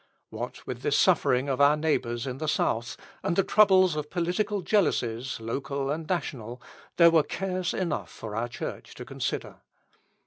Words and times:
What 0.31 0.65
with 0.65 0.81
this 0.81 0.97
suffering 0.97 1.47
of 1.47 1.61
our 1.61 1.77
neighbours 1.77 2.25
in 2.25 2.39
the 2.39 2.47
South, 2.47 2.97
and 3.21 3.35
the 3.35 3.43
troubles 3.43 3.95
of 3.95 4.09
political 4.09 4.61
jealousies 4.63 5.39
local 5.39 5.91
and 5.91 6.09
national, 6.09 6.59
there 6.97 7.11
were 7.11 7.21
cares 7.21 7.71
enough 7.71 8.09
for 8.09 8.35
our 8.35 8.47
church 8.47 8.95
to 8.95 9.05
consider. 9.05 9.57